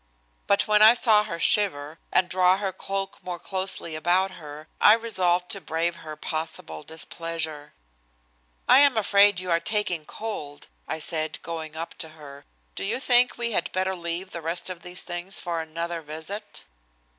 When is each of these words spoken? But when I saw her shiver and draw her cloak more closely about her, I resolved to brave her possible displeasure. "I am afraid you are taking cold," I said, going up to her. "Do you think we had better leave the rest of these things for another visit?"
But 0.47 0.67
when 0.67 0.81
I 0.81 0.95
saw 0.95 1.25
her 1.25 1.39
shiver 1.39 1.99
and 2.11 2.27
draw 2.27 2.57
her 2.57 2.73
cloak 2.73 3.19
more 3.23 3.37
closely 3.37 3.93
about 3.95 4.31
her, 4.31 4.67
I 4.79 4.93
resolved 4.93 5.51
to 5.51 5.61
brave 5.61 5.97
her 5.97 6.15
possible 6.15 6.81
displeasure. 6.81 7.75
"I 8.67 8.79
am 8.79 8.97
afraid 8.97 9.39
you 9.39 9.51
are 9.51 9.59
taking 9.59 10.07
cold," 10.07 10.69
I 10.87 10.97
said, 10.97 11.39
going 11.43 11.75
up 11.75 11.93
to 11.99 12.09
her. 12.17 12.45
"Do 12.73 12.83
you 12.83 12.99
think 12.99 13.37
we 13.37 13.51
had 13.51 13.71
better 13.73 13.95
leave 13.95 14.31
the 14.31 14.41
rest 14.41 14.71
of 14.71 14.81
these 14.81 15.03
things 15.03 15.39
for 15.39 15.61
another 15.61 16.01
visit?" 16.01 16.65